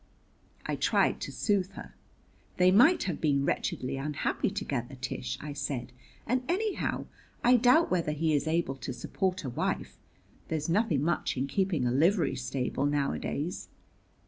I 0.65 0.77
tried 0.77 1.21
to 1.21 1.31
soothe 1.31 1.73
her. 1.73 1.93
"They 2.57 2.71
might 2.71 3.03
have 3.03 3.21
been 3.21 3.45
wretchedly 3.45 3.97
unhappy 3.97 4.49
together, 4.49 4.95
Tish," 4.95 5.37
I 5.39 5.53
said; 5.53 5.91
"and, 6.25 6.41
anyhow, 6.49 7.05
I 7.43 7.55
doubt 7.57 7.91
whether 7.91 8.11
he 8.11 8.33
is 8.33 8.47
able 8.47 8.77
to 8.77 8.93
support 8.93 9.43
a 9.43 9.49
wife. 9.51 9.99
There's 10.47 10.67
nothing 10.69 11.03
much 11.03 11.37
in 11.37 11.45
keeping 11.45 11.85
a 11.85 11.91
livery 11.91 12.35
stable 12.35 12.87
nowadays." 12.87 13.67